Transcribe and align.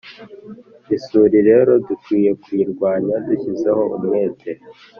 Isuri 0.95 1.37
rero 1.49 1.71
dukwiye 1.87 2.31
kuyirwanya 2.41 3.15
dushyizeho 3.27 3.83
umwete 3.97 4.51